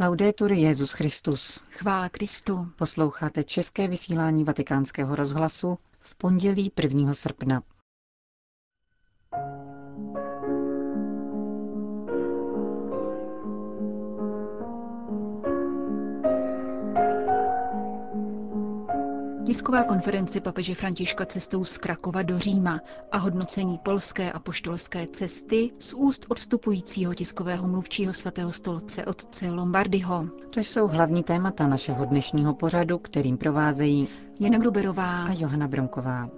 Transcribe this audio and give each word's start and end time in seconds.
Laudetur 0.00 0.52
Jezus 0.52 0.92
Christus. 0.92 1.60
Chvála 1.70 2.08
Kristu. 2.08 2.68
Posloucháte 2.76 3.44
české 3.44 3.88
vysílání 3.88 4.44
Vatikánského 4.44 5.16
rozhlasu 5.16 5.78
v 6.00 6.14
pondělí 6.14 6.72
1. 6.82 7.14
srpna. 7.14 7.62
Tisková 19.48 19.84
konference 19.84 20.40
papeže 20.40 20.74
Františka 20.74 21.24
cestou 21.26 21.64
z 21.64 21.78
Krakova 21.78 22.22
do 22.22 22.38
Říma 22.38 22.80
a 23.12 23.18
hodnocení 23.18 23.78
polské 23.78 24.32
a 24.32 24.38
poštolské 24.38 25.06
cesty 25.06 25.70
z 25.78 25.94
úst 25.94 26.26
odstupujícího 26.28 27.14
tiskového 27.14 27.68
mluvčího 27.68 28.12
svatého 28.12 28.52
stolce 28.52 29.04
otce 29.04 29.50
Lombardyho. 29.50 30.28
To 30.50 30.60
jsou 30.60 30.88
hlavní 30.88 31.22
témata 31.22 31.66
našeho 31.66 32.04
dnešního 32.04 32.54
pořadu, 32.54 32.98
kterým 32.98 33.36
provázejí 33.38 34.08
Jana 34.40 34.58
Gruberová 34.58 35.22
a 35.24 35.32
Johana 35.32 35.68
Bronková. 35.68 36.28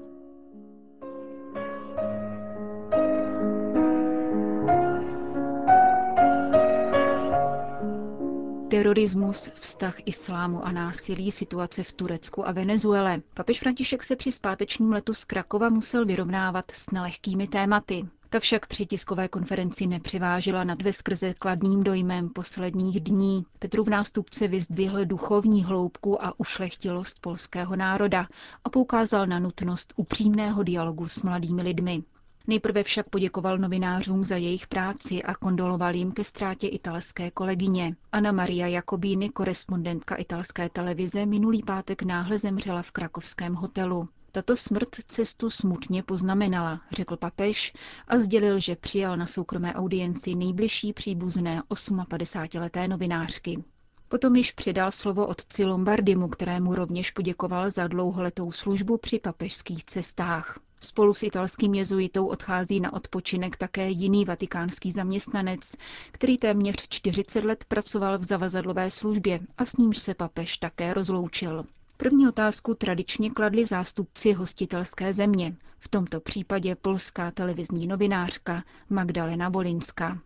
Terorismus, 8.91 9.51
vztah 9.61 9.95
islámu 10.05 10.67
a 10.67 10.73
násilí, 10.73 11.31
situace 11.31 11.83
v 11.83 11.93
Turecku 11.93 12.49
a 12.49 12.53
Venezuele. 12.53 13.23
Papež 13.35 13.61
František 13.61 14.03
se 14.03 14.17
při 14.17 14.33
zpátečním 14.33 14.93
letu 14.93 15.15
z 15.15 15.25
Krakova 15.25 15.69
musel 15.69 16.07
vyrovnávat 16.07 16.65
s 16.71 16.91
nelehkými 16.91 17.49
tématy. 17.49 18.09
Ta 18.31 18.41
však 18.41 18.67
při 18.67 18.87
tiskové 18.87 19.29
konferenci 19.29 19.87
nepřevážila 19.87 20.65
nad 20.65 20.83
veskrze 20.83 21.35
kladným 21.35 21.85
dojmem 21.85 22.29
posledních 22.29 23.01
dní. 23.01 23.47
Petrův 23.59 23.89
nástupce 23.89 24.49
vyzdvihl 24.49 25.05
duchovní 25.05 25.65
hloubku 25.65 26.25
a 26.25 26.41
ušlechtilost 26.41 27.21
polského 27.21 27.77
národa 27.77 28.27
a 28.65 28.71
poukázal 28.71 29.27
na 29.27 29.39
nutnost 29.39 29.93
upřímného 29.97 30.63
dialogu 30.63 31.09
s 31.09 31.23
mladými 31.23 31.63
lidmi. 31.63 32.03
Nejprve 32.51 32.83
však 32.85 33.09
poděkoval 33.09 33.59
novinářům 33.59 34.25
za 34.25 34.37
jejich 34.37 34.67
práci 34.67 35.23
a 35.23 35.35
kondoloval 35.35 35.95
jim 35.95 36.13
ke 36.13 36.25
ztrátě 36.25 36.69
italské 36.69 37.31
kolegyně. 37.31 37.97
Anna 38.13 38.33
Maria 38.33 38.67
Jakobíny, 38.67 39.29
korespondentka 39.29 40.15
italské 40.15 40.69
televize, 40.69 41.27
minulý 41.27 41.63
pátek 41.63 42.03
náhle 42.03 42.39
zemřela 42.39 42.83
v 42.83 42.91
krakovském 42.91 43.55
hotelu. 43.55 44.09
Tato 44.33 44.57
smrt 44.57 44.89
cestu 45.07 45.51
smutně 45.51 46.03
poznamenala, 46.03 46.81
řekl 46.91 47.17
papež 47.17 47.73
a 48.09 48.19
sdělil, 48.19 48.61
že 48.61 48.77
přijal 48.77 49.17
na 49.17 49.27
soukromé 49.27 49.75
audienci 49.75 50.35
nejbližší 50.35 50.93
příbuzné 50.93 51.63
58-leté 51.71 52.89
novinářky. 52.89 53.65
Potom 54.09 54.37
již 54.37 54.53
předal 54.53 54.91
slovo 54.93 55.27
otci 55.27 55.65
Lombardimu, 55.65 56.29
kterému 56.29 56.75
rovněž 56.75 57.11
poděkoval 57.11 57.71
za 57.71 57.87
dlouholetou 57.87 58.53
službu 58.53 58.97
při 58.97 59.19
papežských 59.19 59.85
cestách. 59.85 60.59
Spolu 60.83 61.15
s 61.15 61.23
italským 61.23 61.75
jezuitou 61.75 62.27
odchází 62.27 62.81
na 62.81 62.93
odpočinek 62.93 63.57
také 63.57 63.89
jiný 63.91 64.25
vatikánský 64.25 64.93
zaměstnanec, 64.93 65.73
který 66.13 66.37
téměř 66.37 66.89
40 66.89 67.45
let 67.45 67.65
pracoval 67.69 68.19
v 68.19 68.23
zavazadlové 68.23 68.91
službě 68.91 69.41
a 69.59 69.65
s 69.65 69.77
nímž 69.77 69.99
se 69.99 70.15
papež 70.15 70.57
také 70.59 70.95
rozloučil. 70.95 71.65
První 71.97 72.29
otázku 72.29 72.75
tradičně 72.75 73.31
kladli 73.31 73.65
zástupci 73.65 74.33
hostitelské 74.33 75.13
země, 75.13 75.57
v 75.79 75.89
tomto 75.89 76.21
případě 76.21 76.75
polská 76.75 77.31
televizní 77.31 77.87
novinářka 77.87 78.65
Magdalena 78.91 79.49
Volinská. 79.49 80.19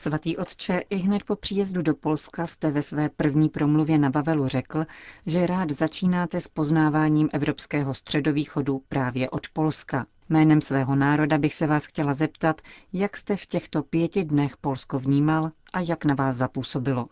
Svatý 0.00 0.36
otče, 0.36 0.78
i 0.90 0.96
hned 0.96 1.22
po 1.24 1.36
příjezdu 1.36 1.82
do 1.82 1.94
Polska 1.94 2.46
jste 2.46 2.70
ve 2.70 2.82
své 2.82 3.08
první 3.08 3.48
promluvě 3.48 3.98
na 3.98 4.10
Bavelu 4.10 4.48
řekl, 4.48 4.84
že 5.26 5.46
rád 5.46 5.70
začínáte 5.70 6.40
s 6.40 6.48
poznáváním 6.48 7.28
evropského 7.32 7.94
středovýchodu 7.94 8.82
právě 8.88 9.30
od 9.30 9.48
Polska. 9.48 10.06
Jménem 10.30 10.60
svého 10.60 10.96
národa 10.96 11.38
bych 11.38 11.54
se 11.54 11.66
vás 11.66 11.86
chtěla 11.86 12.14
zeptat, 12.14 12.60
jak 12.92 13.16
jste 13.16 13.36
v 13.36 13.46
těchto 13.46 13.82
pěti 13.82 14.24
dnech 14.24 14.56
Polsko 14.56 14.98
vnímal 14.98 15.50
a 15.72 15.80
jak 15.80 16.04
na 16.04 16.14
vás 16.14 16.36
zapůsobilo. 16.36 17.06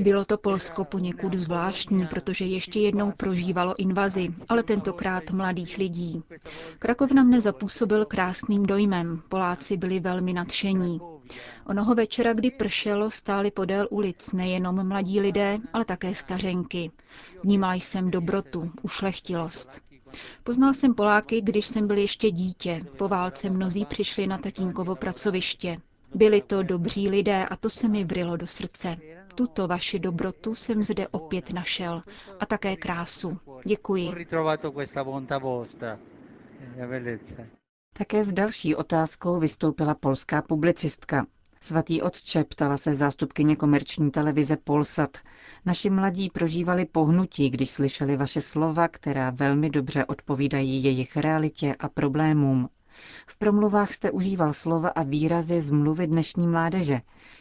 Bylo 0.00 0.24
to 0.24 0.38
Polsko 0.38 0.84
poněkud 0.84 1.34
zvláštní, 1.34 2.06
protože 2.06 2.44
ještě 2.44 2.80
jednou 2.80 3.12
prožívalo 3.16 3.74
invazi, 3.80 4.28
ale 4.48 4.62
tentokrát 4.62 5.30
mladých 5.30 5.78
lidí. 5.78 6.22
Krakov 6.78 7.10
na 7.10 7.22
mne 7.22 7.40
zapůsobil 7.40 8.04
krásným 8.04 8.62
dojmem. 8.66 9.22
Poláci 9.28 9.76
byli 9.76 10.00
velmi 10.00 10.32
nadšení. 10.32 11.00
Onoho 11.66 11.94
večera, 11.94 12.32
kdy 12.32 12.50
pršelo, 12.50 13.10
stáli 13.10 13.50
podél 13.50 13.88
ulic 13.90 14.32
nejenom 14.32 14.88
mladí 14.88 15.20
lidé, 15.20 15.58
ale 15.72 15.84
také 15.84 16.14
stařenky. 16.14 16.90
Vnímal 17.44 17.74
jsem 17.74 18.10
dobrotu, 18.10 18.70
ušlechtilost. 18.82 19.87
Poznal 20.44 20.74
jsem 20.74 20.94
Poláky, 20.94 21.40
když 21.40 21.66
jsem 21.66 21.86
byl 21.86 21.98
ještě 21.98 22.30
dítě. 22.30 22.80
Po 22.98 23.08
válce 23.08 23.50
mnozí 23.50 23.84
přišli 23.84 24.26
na 24.26 24.38
tatínkovo 24.38 24.96
pracoviště. 24.96 25.76
Byli 26.14 26.42
to 26.42 26.62
dobří 26.62 27.08
lidé 27.08 27.46
a 27.46 27.56
to 27.56 27.70
se 27.70 27.88
mi 27.88 28.04
vrylo 28.04 28.36
do 28.36 28.46
srdce. 28.46 28.96
Tuto 29.34 29.68
vaši 29.68 29.98
dobrotu 29.98 30.54
jsem 30.54 30.82
zde 30.82 31.08
opět 31.08 31.52
našel 31.52 32.02
a 32.40 32.46
také 32.46 32.76
krásu. 32.76 33.38
Děkuji. 33.64 34.10
Také 37.92 38.24
s 38.24 38.32
další 38.32 38.74
otázkou 38.74 39.38
vystoupila 39.40 39.94
polská 39.94 40.42
publicistka. 40.42 41.26
Svatý 41.60 42.02
otče, 42.02 42.44
ptala 42.44 42.76
se 42.76 42.94
zástupkyně 42.94 43.56
komerční 43.56 44.10
televize 44.10 44.56
Polsat. 44.56 45.18
Naši 45.66 45.90
mladí 45.90 46.30
prožívali 46.30 46.84
pohnutí, 46.84 47.50
když 47.50 47.70
slyšeli 47.70 48.16
vaše 48.16 48.40
slova, 48.40 48.88
která 48.88 49.30
velmi 49.30 49.70
dobře 49.70 50.04
odpovídají 50.04 50.84
jejich 50.84 51.16
realitě 51.16 51.74
a 51.78 51.88
problémům. 51.88 52.68
V 53.26 53.36
promluvách 53.36 53.92
jste 53.94 54.10
užíval 54.10 54.52
slova 54.52 54.88
a 54.88 55.02
výrazy 55.02 55.62
z 55.62 55.70
mluvy 55.70 56.06
dnešní 56.06 56.48
mládeže. 56.48 57.00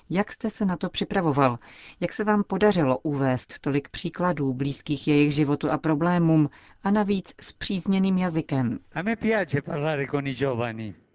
Jak 0.10 0.32
jste 0.32 0.50
se 0.50 0.66
na 0.66 0.78
to 0.78 0.90
připravoval? 0.90 1.58
Jak 2.00 2.14
se 2.14 2.24
vám 2.24 2.44
podařilo 2.44 2.98
uvést 2.98 3.60
tolik 3.60 3.90
příkladů 3.90 4.54
blízkých 4.54 5.08
jejich 5.08 5.34
životu 5.34 5.72
a 5.72 5.78
problémům 5.78 6.50
a 6.84 6.92
navíc 6.92 7.34
s 7.42 7.52
přízněným 7.52 8.18
jazykem? 8.18 8.80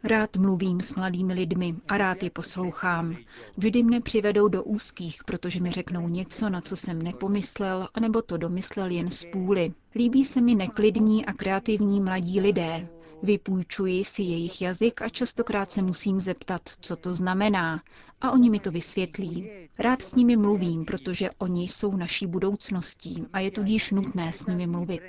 Rád 0.04 0.36
mluvím 0.36 0.80
s 0.80 0.94
mladými 0.94 1.34
lidmi 1.34 1.74
a 1.88 1.98
rád 1.98 2.22
je 2.22 2.30
poslouchám. 2.30 3.16
Vždy 3.56 3.82
mne 3.82 4.00
přivedou 4.00 4.48
do 4.48 4.62
úzkých, 4.64 5.24
protože 5.24 5.60
mi 5.60 5.70
řeknou 5.70 6.08
něco, 6.08 6.50
na 6.50 6.60
co 6.60 6.76
jsem 6.76 7.02
nepomyslel, 7.02 7.88
anebo 7.94 8.22
to 8.22 8.36
domyslel 8.36 8.90
jen 8.90 9.10
z 9.10 9.24
půly. 9.32 9.72
Líbí 9.94 10.24
se 10.24 10.40
mi 10.40 10.54
neklidní 10.54 11.26
a 11.26 11.32
kreativní 11.32 12.00
mladí 12.00 12.40
lidé. 12.40 12.88
Vypůjčuji 13.22 14.04
si 14.04 14.22
jejich 14.22 14.62
jazyk 14.62 15.02
a 15.02 15.08
častokrát 15.08 15.72
se 15.72 15.82
musím 15.82 16.20
zeptat, 16.20 16.62
co 16.80 16.96
to 16.96 17.14
znamená. 17.14 17.82
A 18.20 18.30
oni 18.30 18.50
mi 18.50 18.60
to 18.60 18.70
vysvětlí. 18.70 19.50
Rád 19.78 20.02
s 20.02 20.14
nimi 20.14 20.36
mluvím, 20.36 20.84
protože 20.84 21.30
oni 21.38 21.62
jsou 21.68 21.96
naší 21.96 22.26
budoucností 22.26 23.24
a 23.32 23.40
je 23.40 23.50
tudíž 23.50 23.90
nutné 23.90 24.32
s 24.32 24.46
nimi 24.46 24.66
mluvit. 24.66 25.02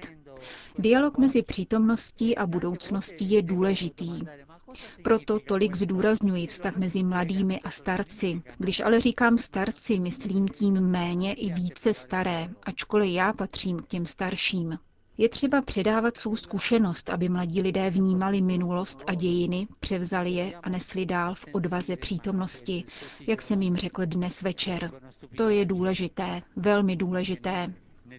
Dialog 0.79 1.17
mezi 1.17 1.41
přítomností 1.41 2.37
a 2.37 2.47
budoucností 2.47 3.31
je 3.31 3.41
důležitý. 3.41 4.21
Proto 5.03 5.39
tolik 5.39 5.75
zdůrazňuji 5.75 6.47
vztah 6.47 6.77
mezi 6.77 7.03
mladými 7.03 7.59
a 7.61 7.69
starci. 7.69 8.41
Když 8.57 8.79
ale 8.79 8.99
říkám 9.01 9.37
starci, 9.37 9.99
myslím 9.99 10.47
tím 10.47 10.73
méně 10.73 11.33
i 11.33 11.53
více 11.53 11.93
staré, 11.93 12.49
ačkoliv 12.63 13.09
já 13.13 13.33
patřím 13.33 13.79
k 13.79 13.87
těm 13.87 14.05
starším. 14.05 14.77
Je 15.17 15.29
třeba 15.29 15.61
předávat 15.61 16.17
svou 16.17 16.35
zkušenost, 16.35 17.09
aby 17.09 17.29
mladí 17.29 17.61
lidé 17.61 17.89
vnímali 17.89 18.41
minulost 18.41 19.03
a 19.07 19.13
dějiny, 19.13 19.67
převzali 19.79 20.29
je 20.31 20.55
a 20.63 20.69
nesli 20.69 21.05
dál 21.05 21.35
v 21.35 21.45
odvaze 21.51 21.97
přítomnosti, 21.97 22.83
jak 23.27 23.41
jsem 23.41 23.61
jim 23.61 23.75
řekl 23.75 24.05
dnes 24.05 24.41
večer. 24.41 24.91
To 25.37 25.49
je 25.49 25.65
důležité, 25.65 26.41
velmi 26.55 26.95
důležité. 26.95 27.73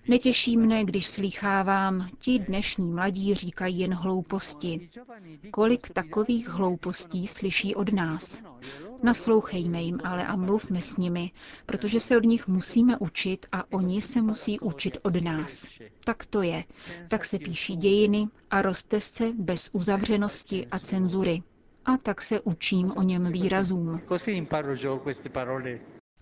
Netěší 0.09 0.57
mne, 0.57 0.85
když 0.85 1.07
slýchávám, 1.07 2.09
ti 2.19 2.39
dnešní 2.39 2.93
mladí 2.93 3.35
říkají 3.35 3.79
jen 3.79 3.95
hlouposti. 3.95 4.91
Kolik 5.51 5.89
takových 5.91 6.49
hloupostí 6.49 7.27
slyší 7.27 7.75
od 7.75 7.93
nás? 7.93 8.43
Naslouchejme 9.05 9.83
jim 9.83 10.01
ale 10.05 10.27
a 10.27 10.37
mluvme 10.37 10.81
s 10.81 10.97
nimi, 10.97 11.31
protože 11.67 12.01
se 12.01 12.17
od 12.17 12.25
nich 12.25 12.49
musíme 12.49 12.97
učit 12.99 13.47
a 13.53 13.73
oni 13.73 14.03
se 14.03 14.23
musí 14.23 14.61
učit 14.61 14.99
od 15.03 15.23
nás. 15.23 15.67
Tak 16.05 16.27
to 16.27 16.43
je. 16.43 16.65
Tak 17.09 17.25
se 17.25 17.39
píší 17.39 17.77
dějiny 17.77 18.29
a 18.51 18.62
roste 18.62 19.01
se 19.01 19.33
bez 19.39 19.71
uzavřenosti 19.73 20.67
a 20.71 20.79
cenzury. 20.79 21.43
A 21.85 21.97
tak 21.97 22.23
se 22.23 22.41
učím 22.41 22.93
o 22.97 23.03
něm 23.03 23.33
výrazům. 23.33 24.01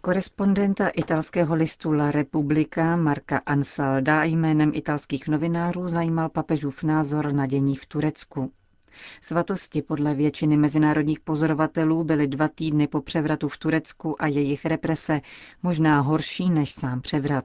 Korespondenta 0.01 0.89
italského 0.89 1.55
listu 1.55 1.93
La 1.93 2.11
Repubblica 2.11 2.97
Marka 2.97 3.41
Ansalda 3.47 4.25
jménem 4.25 4.71
italských 4.75 5.29
novinářů 5.29 5.89
zajímal 5.89 6.29
papežův 6.29 6.83
názor 6.83 7.33
na 7.33 7.47
dění 7.47 7.77
v 7.77 7.87
Turecku. 7.87 8.53
Svatosti 9.21 9.83
podle 9.83 10.15
většiny 10.15 10.57
mezinárodních 10.57 11.21
pozorovatelů 11.21 12.05
byly 12.05 12.29
dva 12.29 12.49
týdny 12.49 12.89
po 12.89 13.01
převratu 13.01 13.49
v 13.49 13.59
Turecku 13.59 14.23
a 14.23 14.27
jejich 14.27 14.65
represe 14.65 15.21
možná 15.63 16.01
horší 16.01 16.51
než 16.51 16.73
sám 16.73 17.01
převrat. 17.01 17.45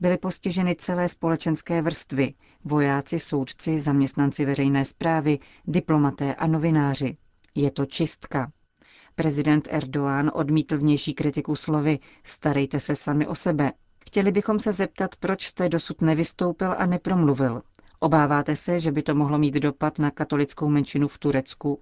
Byly 0.00 0.18
postiženy 0.18 0.76
celé 0.76 1.08
společenské 1.08 1.82
vrstvy, 1.82 2.34
vojáci, 2.64 3.20
soudci, 3.20 3.78
zaměstnanci 3.78 4.44
veřejné 4.44 4.84
zprávy, 4.84 5.38
diplomaté 5.66 6.34
a 6.34 6.46
novináři. 6.46 7.16
Je 7.54 7.70
to 7.70 7.86
čistka. 7.86 8.52
Prezident 9.14 9.68
Erdoğan 9.70 10.30
odmítl 10.34 10.78
vnější 10.78 11.14
kritiku 11.14 11.56
slovy 11.56 11.98
starejte 12.24 12.80
se 12.80 12.96
sami 12.96 13.26
o 13.26 13.34
sebe. 13.34 13.72
Chtěli 14.06 14.32
bychom 14.32 14.58
se 14.58 14.72
zeptat, 14.72 15.16
proč 15.16 15.46
jste 15.46 15.68
dosud 15.68 16.00
nevystoupil 16.00 16.74
a 16.78 16.86
nepromluvil. 16.86 17.62
Obáváte 18.02 18.56
se, 18.56 18.80
že 18.80 18.92
by 18.92 19.02
to 19.02 19.14
mohlo 19.14 19.38
mít 19.38 19.54
dopad 19.54 19.98
na 19.98 20.10
katolickou 20.10 20.68
menšinu 20.68 21.08
v 21.08 21.18
Turecku? 21.18 21.78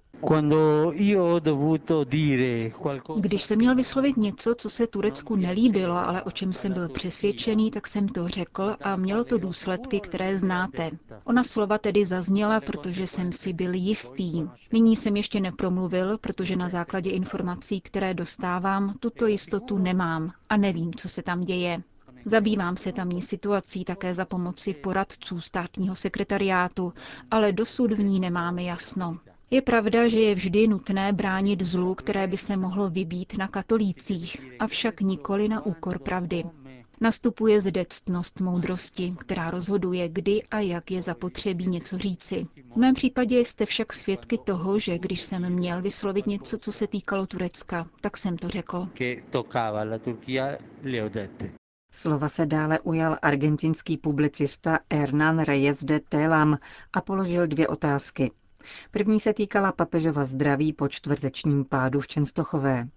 Když 3.19 3.43
jsem 3.43 3.57
měl 3.59 3.75
vyslovit 3.75 4.17
něco, 4.17 4.55
co 4.55 4.69
se 4.69 4.87
Turecku 4.87 5.35
nelíbilo, 5.35 5.93
ale 5.95 6.23
o 6.23 6.31
čem 6.31 6.53
jsem 6.53 6.73
byl 6.73 6.89
přesvědčený, 6.89 7.71
tak 7.71 7.87
jsem 7.87 8.07
to 8.07 8.27
řekl 8.27 8.75
a 8.81 8.95
mělo 8.95 9.23
to 9.23 9.37
důsledky, 9.37 9.99
které 9.99 10.37
znáte. 10.37 10.89
Ona 11.23 11.43
slova 11.43 11.77
tedy 11.77 12.05
zazněla, 12.05 12.61
protože 12.61 13.07
jsem 13.07 13.31
si 13.31 13.53
byl 13.53 13.73
jistý. 13.73 14.43
Nyní 14.71 14.95
jsem 14.95 15.17
ještě 15.17 15.39
nepromluvil, 15.39 16.17
protože 16.17 16.55
na 16.55 16.69
základě 16.69 17.09
informací, 17.09 17.81
které 17.81 18.13
dostávám, 18.13 18.93
tuto 18.99 19.27
jistotu 19.27 19.77
nemám 19.77 20.31
a 20.49 20.57
nevím, 20.57 20.93
co 20.93 21.09
se 21.09 21.23
tam 21.23 21.41
děje. 21.41 21.81
Zabývám 22.25 22.77
se 22.77 22.91
tamní 22.91 23.21
situací 23.21 23.85
také 23.85 24.13
za 24.15 24.25
pomoci 24.25 24.73
poradců 24.73 25.41
státního 25.41 25.95
sekretariátu, 25.95 26.93
ale 27.31 27.51
dosud 27.51 27.91
v 27.91 27.99
ní 27.99 28.19
nemáme 28.19 28.63
jasno. 28.63 29.17
Je 29.51 29.61
pravda, 29.61 30.07
že 30.07 30.19
je 30.19 30.35
vždy 30.35 30.67
nutné 30.67 31.13
bránit 31.13 31.61
zlu, 31.61 31.95
které 31.95 32.27
by 32.27 32.37
se 32.37 32.57
mohlo 32.57 32.89
vybít 32.89 33.37
na 33.37 33.47
katolících, 33.47 34.37
avšak 34.59 35.01
nikoli 35.01 35.47
na 35.47 35.65
úkor 35.65 35.99
pravdy. 35.99 36.43
Nastupuje 37.01 37.61
zde 37.61 37.85
ctnost 37.89 38.39
moudrosti, 38.41 39.15
která 39.19 39.51
rozhoduje, 39.51 40.09
kdy 40.09 40.43
a 40.51 40.59
jak 40.59 40.91
je 40.91 41.01
zapotřebí 41.01 41.67
něco 41.67 41.97
říci. 41.97 42.47
V 42.73 42.75
mém 42.75 42.93
případě 42.93 43.39
jste 43.39 43.65
však 43.65 43.93
svědky 43.93 44.37
toho, 44.37 44.79
že 44.79 44.97
když 44.99 45.21
jsem 45.21 45.49
měl 45.49 45.81
vyslovit 45.81 46.27
něco, 46.27 46.57
co 46.57 46.71
se 46.71 46.87
týkalo 46.87 47.27
Turecka, 47.27 47.87
tak 48.01 48.17
jsem 48.17 48.37
to 48.37 48.49
řekl. 48.49 48.87
Slova 51.93 52.29
se 52.29 52.45
dále 52.45 52.79
ujal 52.79 53.17
argentinský 53.21 53.97
publicista 53.97 54.79
Hernán 54.93 55.39
Reyes 55.39 55.83
de 55.83 55.99
Telam 55.99 56.57
a 56.93 57.01
položil 57.01 57.47
dvě 57.47 57.67
otázky. 57.67 58.31
První 58.91 59.19
se 59.19 59.33
týkala 59.33 59.71
papežova 59.71 60.25
zdraví 60.25 60.73
po 60.73 60.87
čtvrtečním 60.87 61.65
pádu 61.65 61.99
v 61.99 62.07
Čenstochové. 62.07 62.87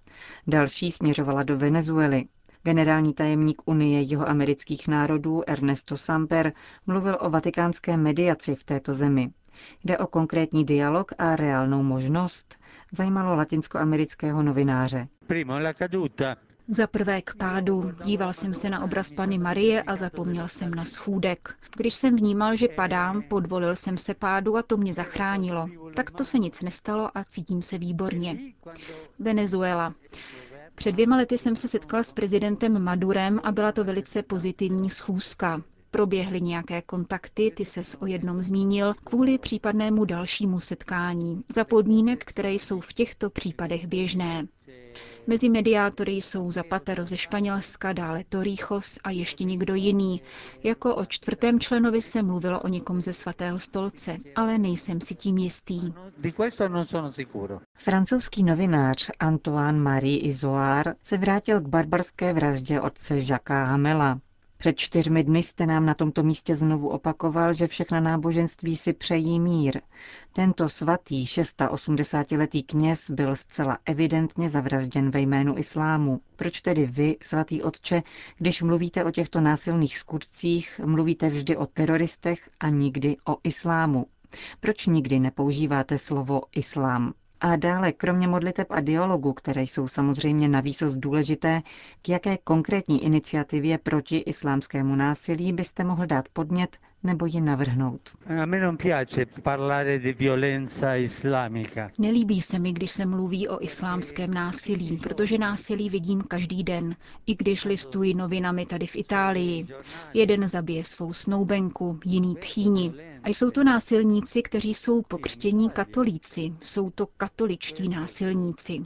Další 0.46 0.90
směřovala 0.92 1.42
do 1.42 1.56
Venezuely. 1.58 2.24
Generální 2.62 3.14
tajemník 3.14 3.62
Unie 3.64 4.00
jeho 4.02 4.28
amerických 4.28 4.88
národů 4.88 5.42
Ernesto 5.46 5.96
Samper 5.96 6.52
mluvil 6.86 7.18
o 7.20 7.30
vatikánské 7.30 7.96
mediaci 7.96 8.54
v 8.54 8.64
této 8.64 8.94
zemi. 8.94 9.30
Jde 9.84 9.98
o 9.98 10.06
konkrétní 10.06 10.64
dialog 10.64 11.12
a 11.18 11.36
reálnou 11.36 11.82
možnost? 11.82 12.56
Zajímalo 12.92 13.34
latinskoamerického 13.36 14.42
novináře. 14.42 15.08
Za 16.68 16.86
prvé 16.86 17.22
k 17.22 17.34
pádu. 17.36 17.92
Díval 18.04 18.32
jsem 18.32 18.54
se 18.54 18.70
na 18.70 18.84
obraz 18.84 19.12
Pany 19.12 19.38
Marie 19.38 19.82
a 19.82 19.96
zapomněl 19.96 20.48
jsem 20.48 20.74
na 20.74 20.84
schůdek. 20.84 21.56
Když 21.76 21.94
jsem 21.94 22.16
vnímal, 22.16 22.56
že 22.56 22.68
padám, 22.68 23.22
podvolil 23.22 23.76
jsem 23.76 23.98
se 23.98 24.14
pádu 24.14 24.56
a 24.56 24.62
to 24.62 24.76
mě 24.76 24.92
zachránilo. 24.94 25.68
Tak 25.96 26.10
to 26.10 26.24
se 26.24 26.38
nic 26.38 26.62
nestalo 26.62 27.18
a 27.18 27.24
cítím 27.24 27.62
se 27.62 27.78
výborně. 27.78 28.38
Venezuela. 29.18 29.94
Před 30.74 30.92
dvěma 30.92 31.16
lety 31.16 31.38
jsem 31.38 31.56
se 31.56 31.68
setkala 31.68 32.02
s 32.02 32.12
prezidentem 32.12 32.82
Madurem 32.82 33.40
a 33.42 33.52
byla 33.52 33.72
to 33.72 33.84
velice 33.84 34.22
pozitivní 34.22 34.90
schůzka. 34.90 35.62
Proběhly 35.90 36.40
nějaké 36.40 36.82
kontakty, 36.82 37.52
ty 37.56 37.64
ses 37.64 37.96
o 38.00 38.06
jednom 38.06 38.42
zmínil, 38.42 38.94
kvůli 39.04 39.38
případnému 39.38 40.04
dalšímu 40.04 40.60
setkání, 40.60 41.42
za 41.54 41.64
podmínek, 41.64 42.24
které 42.24 42.52
jsou 42.52 42.80
v 42.80 42.92
těchto 42.92 43.30
případech 43.30 43.86
běžné. 43.86 44.46
Mezi 45.26 45.48
mediátory 45.48 46.12
jsou 46.12 46.52
Zapatero 46.52 47.06
ze 47.06 47.16
Španělska, 47.16 47.92
dále 47.92 48.24
Toríchos 48.28 48.98
a 49.04 49.10
ještě 49.10 49.44
někdo 49.44 49.74
jiný. 49.74 50.22
Jako 50.62 50.94
o 50.96 51.04
čtvrtém 51.04 51.60
členovi 51.60 52.02
se 52.02 52.22
mluvilo 52.22 52.60
o 52.60 52.68
někom 52.68 53.00
ze 53.00 53.12
svatého 53.12 53.58
stolce, 53.58 54.16
ale 54.36 54.58
nejsem 54.58 55.00
si 55.00 55.14
tím 55.14 55.38
jistý. 55.38 55.80
Francouzský 57.78 58.42
novinář 58.42 59.10
Antoine 59.20 59.78
Marie 59.78 60.18
Izoard 60.18 60.96
se 61.02 61.16
vrátil 61.16 61.60
k 61.60 61.68
barbarské 61.68 62.32
vraždě 62.32 62.80
otce 62.80 63.14
Jacques 63.16 63.68
Hamela. 63.68 64.20
Před 64.64 64.76
čtyřmi 64.78 65.24
dny 65.24 65.42
jste 65.42 65.66
nám 65.66 65.86
na 65.86 65.94
tomto 65.94 66.22
místě 66.22 66.56
znovu 66.56 66.88
opakoval, 66.88 67.52
že 67.52 67.66
všechna 67.66 68.00
náboženství 68.00 68.76
si 68.76 68.92
přejí 68.92 69.40
mír. 69.40 69.80
Tento 70.32 70.68
svatý 70.68 71.24
680-letý 71.24 72.62
kněz 72.62 73.10
byl 73.10 73.36
zcela 73.36 73.78
evidentně 73.86 74.48
zavražděn 74.48 75.10
ve 75.10 75.20
jménu 75.20 75.58
islámu. 75.58 76.20
Proč 76.36 76.60
tedy 76.60 76.86
vy, 76.86 77.16
svatý 77.22 77.62
otče, 77.62 78.02
když 78.38 78.62
mluvíte 78.62 79.04
o 79.04 79.10
těchto 79.10 79.40
násilných 79.40 79.98
skutcích, 79.98 80.80
mluvíte 80.84 81.28
vždy 81.28 81.56
o 81.56 81.66
teroristech 81.66 82.50
a 82.60 82.68
nikdy 82.68 83.16
o 83.28 83.36
islámu? 83.44 84.06
Proč 84.60 84.86
nikdy 84.86 85.20
nepoužíváte 85.20 85.98
slovo 85.98 86.40
islám? 86.54 87.12
A 87.44 87.56
dále, 87.56 87.92
kromě 87.92 88.28
modliteb 88.28 88.66
a 88.70 88.80
dialogu, 88.80 89.32
které 89.32 89.62
jsou 89.62 89.88
samozřejmě 89.88 90.48
na 90.48 90.60
výsost 90.60 90.96
důležité, 90.96 91.62
k 92.02 92.08
jaké 92.08 92.36
konkrétní 92.38 93.04
iniciativě 93.04 93.78
proti 93.78 94.16
islámskému 94.16 94.94
násilí 94.96 95.52
byste 95.52 95.84
mohl 95.84 96.06
dát 96.06 96.28
podnět 96.28 96.76
nebo 97.04 97.26
ji 97.26 97.40
navrhnout. 97.40 98.00
Nelíbí 101.98 102.40
se 102.40 102.58
mi, 102.58 102.72
když 102.72 102.90
se 102.90 103.06
mluví 103.06 103.48
o 103.48 103.62
islámském 103.64 104.34
násilí, 104.34 104.96
protože 104.96 105.38
násilí 105.38 105.90
vidím 105.90 106.20
každý 106.22 106.62
den, 106.62 106.96
i 107.26 107.34
když 107.34 107.64
listuji 107.64 108.14
novinami 108.14 108.66
tady 108.66 108.86
v 108.86 108.96
Itálii. 108.96 109.66
Jeden 110.14 110.48
zabije 110.48 110.84
svou 110.84 111.12
snoubenku, 111.12 112.00
jiný 112.04 112.34
tchýni. 112.36 112.92
A 113.22 113.28
jsou 113.28 113.50
to 113.50 113.64
násilníci, 113.64 114.42
kteří 114.42 114.74
jsou 114.74 115.02
pokřtění 115.02 115.70
katolíci. 115.70 116.52
Jsou 116.62 116.90
to 116.90 117.06
katoličtí 117.16 117.88
násilníci. 117.88 118.80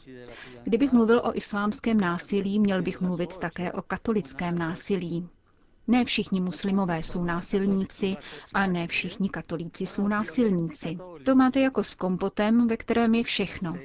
Kdybych 0.65 0.93
mluvil 0.93 1.20
o 1.25 1.37
islámském 1.37 2.00
násilí, 2.00 2.61
měl 2.61 2.82
bych 2.82 3.00
mluvit 3.00 3.37
také 3.37 3.73
o 3.73 3.82
katolickém 3.82 4.59
násilí. 4.59 5.29
Ne 5.89 6.05
všichni 6.05 6.41
muslimové 6.41 6.99
jsou 7.03 7.25
násilníci 7.25 8.17
a 8.55 8.67
ne 8.67 8.87
všichni 8.87 9.29
katolíci 9.29 9.87
jsou 9.87 10.09
násilníci. 10.09 10.99
To 11.25 11.35
máte 11.35 11.61
jako 11.61 11.85
s 11.85 11.95
kompotem, 11.95 12.69
ve 12.69 12.77
kterém 12.77 13.15
je 13.15 13.25
všechno. 13.25 13.77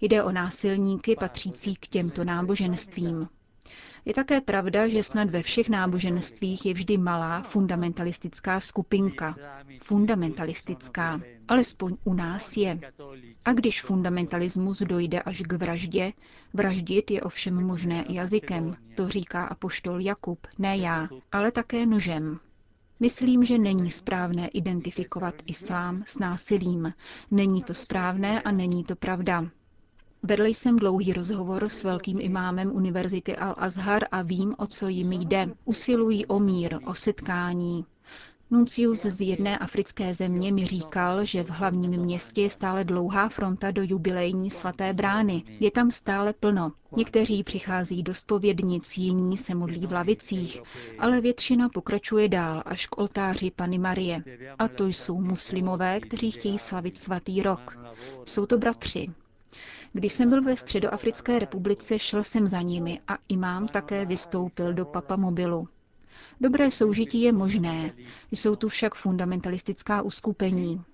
Jde 0.00 0.22
o 0.22 0.32
násilníky 0.32 1.16
patřící 1.16 1.74
k 1.76 1.86
těmto 1.86 2.24
náboženstvím. 2.24 3.28
Je 4.04 4.14
také 4.14 4.40
pravda, 4.40 4.88
že 4.88 5.02
snad 5.02 5.30
ve 5.30 5.42
všech 5.42 5.68
náboženstvích 5.68 6.66
je 6.66 6.74
vždy 6.74 6.98
malá 6.98 7.42
fundamentalistická 7.42 8.60
skupinka. 8.60 9.36
Fundamentalistická. 9.82 11.20
Alespoň 11.48 11.96
u 12.04 12.14
nás 12.14 12.56
je. 12.56 12.78
A 13.44 13.52
když 13.52 13.82
fundamentalismus 13.82 14.78
dojde 14.82 15.22
až 15.22 15.40
k 15.42 15.52
vraždě, 15.52 16.12
vraždit 16.54 17.10
je 17.10 17.20
ovšem 17.22 17.66
možné 17.66 18.04
jazykem. 18.08 18.76
To 18.94 19.08
říká 19.08 19.44
apoštol 19.44 20.00
Jakub, 20.00 20.46
ne 20.58 20.76
já, 20.76 21.08
ale 21.32 21.50
také 21.52 21.86
nožem. 21.86 22.38
Myslím, 23.00 23.44
že 23.44 23.58
není 23.58 23.90
správné 23.90 24.48
identifikovat 24.48 25.34
islám 25.46 26.02
s 26.06 26.18
násilím. 26.18 26.92
Není 27.30 27.62
to 27.62 27.74
správné 27.74 28.42
a 28.42 28.50
není 28.50 28.84
to 28.84 28.96
pravda. 28.96 29.46
Vedl 30.22 30.44
jsem 30.46 30.76
dlouhý 30.76 31.12
rozhovor 31.12 31.68
s 31.68 31.84
velkým 31.84 32.20
imámem 32.20 32.72
Univerzity 32.76 33.32
Al-Azhar 33.32 34.00
a 34.12 34.22
vím, 34.22 34.54
o 34.58 34.66
co 34.66 34.88
jim 34.88 35.12
jde. 35.12 35.48
Usilují 35.64 36.26
o 36.26 36.38
mír, 36.38 36.78
o 36.86 36.94
setkání. 36.94 37.84
Nuncius 38.52 39.02
z 39.02 39.20
jedné 39.20 39.58
africké 39.58 40.14
země 40.14 40.52
mi 40.52 40.66
říkal, 40.66 41.24
že 41.24 41.44
v 41.44 41.50
hlavním 41.50 41.90
městě 41.90 42.42
je 42.42 42.50
stále 42.50 42.84
dlouhá 42.84 43.28
fronta 43.28 43.70
do 43.70 43.82
jubilejní 43.84 44.50
svaté 44.50 44.92
brány. 44.92 45.42
Je 45.60 45.70
tam 45.70 45.90
stále 45.90 46.32
plno. 46.32 46.72
Někteří 46.96 47.44
přichází 47.44 48.02
do 48.02 48.14
spovědnic, 48.14 48.98
jiní 48.98 49.36
se 49.36 49.54
modlí 49.54 49.86
v 49.86 49.92
lavicích, 49.92 50.62
ale 50.98 51.20
většina 51.20 51.68
pokračuje 51.68 52.28
dál 52.28 52.62
až 52.66 52.86
k 52.86 52.98
oltáři 52.98 53.50
Pany 53.50 53.78
Marie. 53.78 54.22
A 54.58 54.68
to 54.68 54.86
jsou 54.86 55.20
muslimové, 55.20 56.00
kteří 56.00 56.30
chtějí 56.30 56.58
slavit 56.58 56.98
svatý 56.98 57.42
rok. 57.42 57.78
Jsou 58.26 58.46
to 58.46 58.58
bratři. 58.58 59.08
Když 59.92 60.12
jsem 60.12 60.30
byl 60.30 60.42
ve 60.42 60.56
Středoafrické 60.56 61.38
republice, 61.38 61.98
šel 61.98 62.24
jsem 62.24 62.46
za 62.46 62.60
nimi 62.62 63.00
a 63.08 63.18
imám 63.28 63.68
také 63.68 64.06
vystoupil 64.06 64.72
do 64.74 64.84
papamobilu. 64.84 65.68
Dobré 66.40 66.70
soužití 66.70 67.22
je 67.22 67.32
možné, 67.32 67.92
jsou 68.32 68.56
tu 68.56 68.68
však 68.68 68.94
fundamentalistická 68.94 70.02
uskupení. 70.02 70.84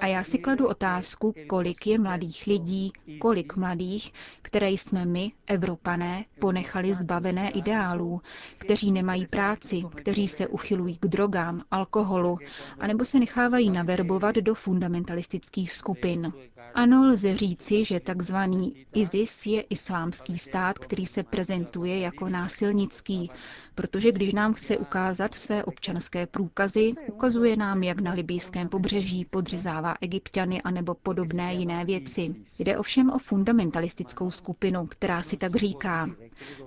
A 0.00 0.06
já 0.06 0.24
si 0.24 0.38
kladu 0.38 0.66
otázku, 0.66 1.34
kolik 1.46 1.86
je 1.86 1.98
mladých 1.98 2.46
lidí, 2.46 2.92
kolik 3.20 3.56
mladých, 3.56 4.12
které 4.42 4.70
jsme 4.70 5.04
my, 5.04 5.32
Evropané, 5.46 6.24
ponechali 6.40 6.94
zbavené 6.94 7.50
ideálů, 7.50 8.22
kteří 8.58 8.92
nemají 8.92 9.26
práci, 9.26 9.82
kteří 9.94 10.28
se 10.28 10.46
uchylují 10.46 10.96
k 10.96 11.06
drogám, 11.06 11.62
alkoholu, 11.70 12.38
anebo 12.78 13.04
se 13.04 13.18
nechávají 13.18 13.70
naverbovat 13.70 14.36
do 14.36 14.54
fundamentalistických 14.54 15.72
skupin. 15.72 16.32
Ano, 16.74 17.06
lze 17.06 17.36
říci, 17.36 17.84
že 17.84 18.00
takzvaný 18.00 18.86
ISIS 18.94 19.46
je 19.46 19.60
islámský 19.60 20.38
stát, 20.38 20.78
který 20.78 21.06
se 21.06 21.22
prezentuje 21.22 21.98
jako 22.00 22.28
násilnický, 22.28 23.30
protože 23.74 24.12
když 24.12 24.32
nám 24.32 24.54
chce 24.54 24.78
ukázat 24.78 25.34
své 25.34 25.64
občanské 25.64 26.26
průkazy, 26.26 26.92
ukazuje 27.12 27.56
nám, 27.56 27.82
jak 27.82 28.00
na 28.00 28.12
libijském 28.12 28.68
pobřeží 28.68 29.24
podřezává 29.24 29.94
egyptiany 30.00 30.62
anebo 30.62 30.94
podobné 30.94 31.54
jiné 31.54 31.84
věci. 31.84 32.34
Jde 32.58 32.78
ovšem 32.78 33.10
o 33.10 33.18
fundamentalistickou 33.18 34.30
skupinu, 34.30 34.86
která 34.86 35.22
si 35.22 35.36
tak 35.36 35.56
říká. 35.56 36.10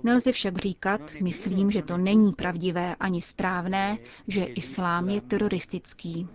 Nelze 0.02 0.32
však 0.32 0.58
říkat, 0.58 1.00
myslím, 1.22 1.70
že 1.70 1.82
to 1.82 1.96
není 1.98 2.32
pravdivé 2.32 2.94
ani 3.00 3.22
správné, 3.22 3.98
že 4.28 4.44
islám 4.44 5.08
je 5.08 5.20
teroristický. 5.20 6.28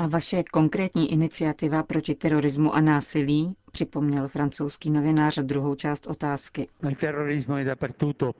A 0.00 0.06
vaše 0.06 0.42
konkrétní 0.42 1.12
iniciativa 1.12 1.82
proti 1.82 2.14
terorismu 2.14 2.74
a 2.74 2.80
násilí, 2.80 3.54
připomněl 3.70 4.28
francouzský 4.28 4.90
novinář 4.90 5.38
druhou 5.38 5.74
část 5.74 6.06
otázky. 6.06 6.68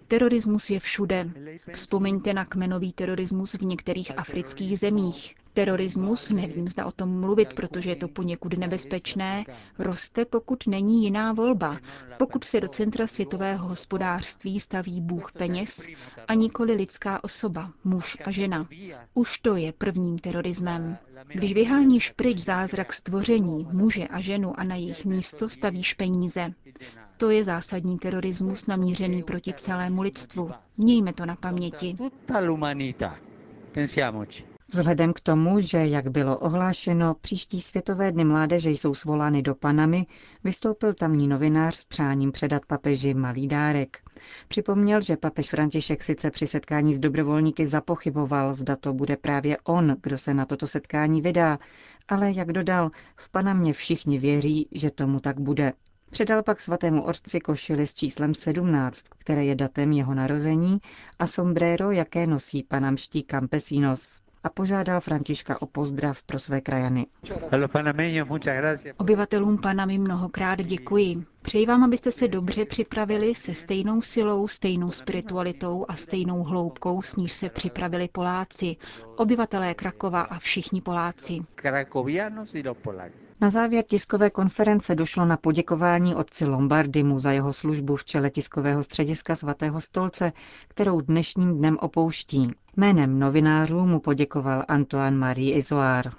Terorismus 0.08 0.70
je 0.70 0.80
všude. 0.80 1.30
Vzpomeňte 1.72 2.34
na 2.34 2.44
kmenový 2.44 2.92
terorismus 2.92 3.54
v 3.54 3.62
některých 3.62 4.18
afrických 4.18 4.78
zemích. 4.78 5.34
Terorismus, 5.54 6.30
nevím, 6.30 6.68
zda 6.68 6.86
o 6.86 6.92
tom 6.92 7.20
mluvit, 7.20 7.48
protože 7.54 7.90
je 7.90 7.96
to 7.96 8.08
poněkud 8.08 8.58
nebezpečné, 8.58 9.44
roste, 9.78 10.24
pokud 10.24 10.66
není 10.66 11.04
jiná 11.04 11.32
volba, 11.32 11.78
pokud 12.18 12.44
se 12.44 12.60
do 12.60 12.68
centra 12.68 13.06
světového 13.06 13.68
hospodářství 13.68 14.60
staví 14.60 15.00
Bůh 15.00 15.32
peněz 15.32 15.86
a 16.28 16.34
nikoli 16.34 16.72
lidská 16.72 17.24
osoba, 17.24 17.70
muž 17.84 18.16
a 18.24 18.30
žena. 18.30 18.68
Už 19.14 19.38
to 19.38 19.56
je 19.56 19.72
prvním 19.72 20.18
terorismem. 20.18 20.98
Když 21.34 21.52
vyháníš 21.54 22.10
pryč 22.10 22.38
zázrak 22.38 22.92
stvoření, 22.92 23.66
muže 23.72 24.08
a 24.08 24.20
ženu 24.20 24.60
a 24.60 24.64
na 24.64 24.74
jejich 24.74 25.04
místo 25.20 25.48
stavíš 25.48 25.94
peníze. 25.94 26.52
To 27.16 27.30
je 27.30 27.44
zásadní 27.44 27.98
terorismus 27.98 28.66
namířený 28.66 29.22
proti 29.22 29.52
celému 29.52 30.02
lidstvu. 30.02 30.50
Mějme 30.78 31.12
to 31.12 31.26
na 31.26 31.36
paměti. 31.36 31.96
Vzhledem 34.72 35.12
k 35.12 35.20
tomu, 35.20 35.60
že, 35.60 35.78
jak 35.78 36.08
bylo 36.08 36.38
ohlášeno, 36.38 37.14
příští 37.20 37.60
Světové 37.60 38.12
dny 38.12 38.24
mládeže 38.24 38.70
jsou 38.70 38.94
svolány 38.94 39.42
do 39.42 39.54
Panamy, 39.54 40.06
vystoupil 40.44 40.94
tamní 40.94 41.28
novinář 41.28 41.74
s 41.74 41.84
přáním 41.84 42.32
předat 42.32 42.66
papeži 42.66 43.14
malý 43.14 43.48
dárek. 43.48 43.98
Připomněl, 44.48 45.00
že 45.00 45.16
papež 45.16 45.50
František 45.50 46.02
sice 46.02 46.30
při 46.30 46.46
setkání 46.46 46.94
s 46.94 46.98
dobrovolníky 46.98 47.66
zapochyboval, 47.66 48.54
zda 48.54 48.76
to 48.76 48.92
bude 48.92 49.16
právě 49.16 49.56
on, 49.64 49.96
kdo 50.02 50.18
se 50.18 50.34
na 50.34 50.46
toto 50.46 50.66
setkání 50.66 51.20
vydá, 51.20 51.58
ale 52.10 52.32
jak 52.32 52.52
dodal, 52.52 52.90
v 53.16 53.28
Panamě 53.28 53.72
všichni 53.72 54.18
věří, 54.18 54.68
že 54.72 54.90
tomu 54.90 55.20
tak 55.20 55.40
bude. 55.40 55.72
Předal 56.10 56.42
pak 56.42 56.60
svatému 56.60 57.02
otci 57.02 57.40
košili 57.40 57.86
s 57.86 57.94
číslem 57.94 58.34
17, 58.34 59.04
které 59.18 59.44
je 59.44 59.54
datem 59.54 59.92
jeho 59.92 60.14
narození, 60.14 60.78
a 61.18 61.26
sombrero, 61.26 61.90
jaké 61.90 62.26
nosí 62.26 62.62
panamští 62.62 63.22
campesinos 63.22 64.19
a 64.44 64.48
požádal 64.48 65.00
Františka 65.00 65.62
o 65.62 65.66
pozdrav 65.66 66.22
pro 66.22 66.38
své 66.38 66.60
krajany. 66.60 67.06
Obyvatelům 68.96 69.58
Panamy 69.58 69.98
mnohokrát 69.98 70.60
děkuji. 70.62 71.24
Přeji 71.42 71.66
vám, 71.66 71.84
abyste 71.84 72.12
se 72.12 72.28
dobře 72.28 72.64
připravili 72.64 73.34
se 73.34 73.54
stejnou 73.54 74.00
silou, 74.02 74.48
stejnou 74.48 74.90
spiritualitou 74.90 75.84
a 75.88 75.94
stejnou 75.94 76.42
hloubkou, 76.42 77.02
s 77.02 77.16
níž 77.16 77.32
se 77.32 77.48
připravili 77.48 78.08
Poláci, 78.12 78.76
obyvatelé 79.16 79.74
Krakova 79.74 80.20
a 80.22 80.38
všichni 80.38 80.80
Poláci. 80.80 81.38
Na 83.40 83.50
závěr 83.50 83.84
tiskové 83.84 84.30
konference 84.30 84.94
došlo 84.94 85.24
na 85.24 85.36
poděkování 85.36 86.14
otci 86.14 86.46
Lombardimu 86.46 87.18
za 87.20 87.32
jeho 87.32 87.52
službu 87.52 87.96
v 87.96 88.04
čele 88.04 88.30
tiskového 88.30 88.82
střediska 88.82 89.34
svatého 89.34 89.80
stolce, 89.80 90.32
kterou 90.68 91.00
dnešním 91.00 91.58
dnem 91.58 91.76
opouští. 91.80 92.50
Jménem 92.76 93.18
novinářů 93.18 93.86
mu 93.86 94.00
poděkoval 94.00 94.64
Antoine 94.68 95.16
Marie 95.16 95.56
Izoard. 95.56 96.12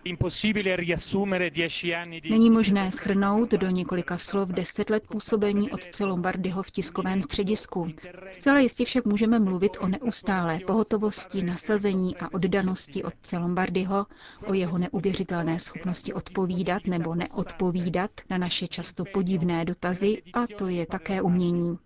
Není 2.29 2.49
možné 2.49 2.91
schrnout 2.91 3.51
do 3.51 3.69
několika 3.69 4.17
slov 4.17 4.49
deset 4.49 4.89
let 4.89 5.03
působení 5.07 5.71
otce 5.71 6.05
Lombardyho 6.05 6.63
v 6.63 6.71
tiskovém 6.71 7.21
středisku. 7.21 7.91
Zcela 8.31 8.59
jistě 8.59 8.85
však 8.85 9.05
můžeme 9.05 9.39
mluvit 9.39 9.77
o 9.79 9.87
neustálé 9.87 10.59
pohotovosti, 10.59 11.43
nasazení 11.43 12.17
a 12.17 12.33
oddanosti 12.33 13.03
otce 13.03 13.37
Lombardyho, 13.37 14.05
o 14.45 14.53
jeho 14.53 14.77
neuvěřitelné 14.77 15.59
schopnosti 15.59 16.13
odpovídat 16.13 16.81
nebo 16.87 17.15
neodpovídat 17.15 18.11
na 18.29 18.37
naše 18.37 18.67
často 18.67 19.03
podivné 19.13 19.65
dotazy 19.65 20.21
a 20.33 20.47
to 20.57 20.67
je 20.67 20.85
také 20.85 21.21
umění. 21.21 21.77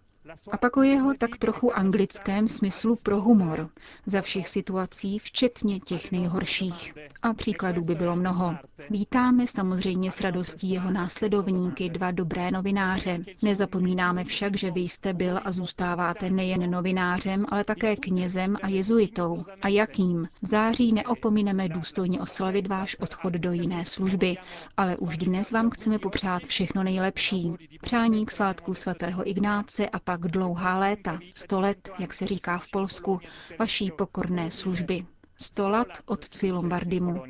A 0.52 0.58
pak 0.58 0.78
o 0.78 0.82
jeho 0.82 1.14
tak 1.18 1.38
trochu 1.38 1.78
anglickém 1.78 2.48
smyslu 2.48 2.96
pro 3.04 3.22
humor 3.22 3.70
za 4.06 4.22
všech 4.22 4.48
situací, 4.48 5.20
včetně 5.20 5.80
těch 5.80 6.12
nejhorších. 6.12 6.94
A 7.22 7.34
příkladů 7.34 7.82
by 7.82 7.96
bylo 7.96 8.16
mnoho. 8.16 8.56
Vítáme 8.90 9.48
samozřejmě 9.48 10.12
s 10.12 10.22
radostí 10.22 10.70
jeho 10.70 10.92
následovníky, 10.92 11.90
dva 11.90 12.12
dobré 12.12 12.52
novináře. 12.52 13.20
Nezapomínáme 13.44 14.24
však, 14.24 14.58
že 14.58 14.72
vy 14.72 14.80
jste 14.80 15.14
byl 15.14 15.40
a 15.46 15.52
zůstáváte 15.52 16.30
nejen 16.30 16.72
novinářem, 16.72 17.46
ale 17.50 17.64
také 17.64 17.96
knězem 17.96 18.58
a 18.64 18.68
jezuitou. 18.68 19.44
A 19.62 19.68
jakým? 19.68 20.28
V 20.42 20.48
září 20.48 20.94
neopomineme 20.94 21.70
důstojně 21.70 22.20
oslavit 22.22 22.68
váš 22.68 22.96
odchod 23.00 23.34
do 23.34 23.52
jiné 23.52 23.86
služby, 23.86 24.38
ale 24.78 24.98
už 24.98 25.18
dnes 25.18 25.52
vám 25.52 25.70
chceme 25.70 26.00
popřát 26.00 26.44
všechno 26.44 26.84
nejlepší. 26.84 27.54
Přání 27.82 28.26
k 28.26 28.32
svátku 28.32 28.74
svatého 28.74 29.30
Ignáce 29.30 29.90
a 29.90 30.00
pak 30.18 30.32
dlouhá 30.32 30.80
léta, 30.80 31.20
sto 31.36 31.60
let, 31.62 31.90
jak 32.00 32.14
se 32.14 32.26
říká 32.28 32.58
v 32.58 32.72
Polsku, 32.72 33.20
vaší 33.60 33.92
pokorné 33.92 34.52
služby. 34.52 35.06
Sto 35.38 35.70
let 35.70 35.88
otci 36.06 36.52
Lombardimu. 36.52 37.24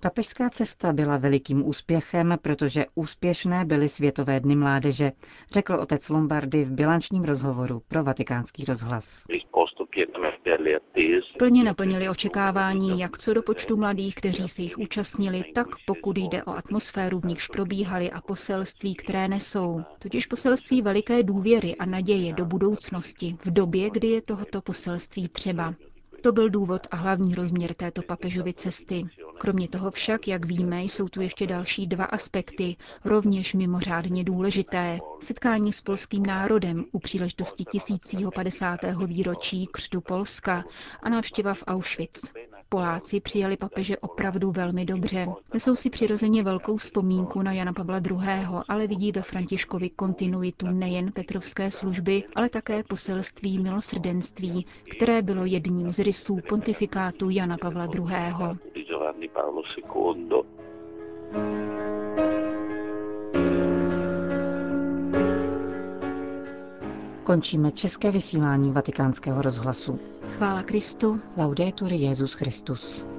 Papežská 0.00 0.50
cesta 0.50 0.92
byla 0.92 1.16
velikým 1.16 1.66
úspěchem, 1.68 2.38
protože 2.42 2.86
úspěšné 2.94 3.64
byly 3.64 3.88
Světové 3.88 4.40
dny 4.40 4.56
mládeže, 4.56 5.12
řekl 5.52 5.74
otec 5.74 6.08
Lombardy 6.08 6.64
v 6.64 6.70
bilančním 6.72 7.24
rozhovoru 7.24 7.82
pro 7.88 8.04
vatikánský 8.04 8.64
rozhlas. 8.64 9.24
Plně 11.38 11.64
naplnili 11.64 12.08
očekávání 12.08 13.00
jak 13.00 13.18
co 13.18 13.34
do 13.34 13.42
počtu 13.42 13.76
mladých, 13.76 14.14
kteří 14.14 14.48
se 14.48 14.62
jich 14.62 14.78
účastnili, 14.78 15.42
tak 15.54 15.66
pokud 15.86 16.16
jde 16.18 16.44
o 16.44 16.50
atmosféru, 16.50 17.20
v 17.20 17.24
nichž 17.24 17.46
probíhaly 17.46 18.10
a 18.10 18.20
poselství, 18.20 18.94
které 18.94 19.28
nesou. 19.28 19.82
Totiž 19.98 20.26
poselství 20.26 20.82
veliké 20.82 21.22
důvěry 21.22 21.76
a 21.76 21.86
naděje 21.86 22.32
do 22.32 22.44
budoucnosti 22.44 23.36
v 23.44 23.50
době, 23.52 23.90
kdy 23.90 24.08
je 24.08 24.22
tohoto 24.22 24.62
poselství 24.62 25.28
třeba. 25.28 25.74
To 26.22 26.32
byl 26.32 26.50
důvod 26.50 26.86
a 26.90 26.96
hlavní 26.96 27.34
rozměr 27.34 27.74
této 27.74 28.02
papežovy 28.02 28.52
cesty. 28.54 29.02
Kromě 29.38 29.68
toho 29.68 29.90
však, 29.90 30.28
jak 30.28 30.44
víme, 30.46 30.82
jsou 30.82 31.08
tu 31.08 31.20
ještě 31.20 31.46
další 31.46 31.86
dva 31.86 32.04
aspekty, 32.04 32.76
rovněž 33.04 33.54
mimořádně 33.54 34.24
důležité. 34.24 34.98
Setkání 35.20 35.72
s 35.72 35.80
polským 35.80 36.26
národem 36.26 36.84
u 36.92 36.98
příležitosti 36.98 37.64
tisícího 37.64 38.30
50. 38.30 38.80
výročí 39.06 39.66
křtu 39.72 40.00
Polska 40.00 40.64
a 41.02 41.08
návštěva 41.08 41.54
v 41.54 41.64
Auschwitz. 41.66 42.32
Poláci 42.72 43.20
přijali 43.20 43.56
papeže 43.56 43.96
opravdu 43.98 44.50
velmi 44.52 44.84
dobře. 44.84 45.26
Nesou 45.54 45.76
si 45.76 45.90
přirozeně 45.90 46.42
velkou 46.42 46.76
vzpomínku 46.76 47.42
na 47.42 47.52
Jana 47.52 47.72
Pavla 47.72 47.98
II., 47.98 48.46
ale 48.68 48.86
vidí 48.86 49.12
ve 49.12 49.22
Františkovi 49.22 49.90
kontinuitu 49.90 50.66
nejen 50.66 51.12
Petrovské 51.12 51.70
služby, 51.70 52.24
ale 52.34 52.48
také 52.48 52.82
poselství 52.82 53.58
milosrdenství, 53.58 54.66
které 54.96 55.22
bylo 55.22 55.44
jedním 55.44 55.90
z 55.90 55.98
rysů 55.98 56.38
pontifikátu 56.48 57.30
Jana 57.30 57.56
Pavla 57.56 57.86
II. 59.76 60.42
Končíme 67.24 67.72
české 67.72 68.10
vysílání 68.10 68.72
vatikánského 68.72 69.42
rozhlasu. 69.42 69.98
Chvála 70.28 70.62
Kristu. 70.62 71.20
Laudetur 71.36 71.92
Jezus 71.92 72.32
Christus. 72.34 73.11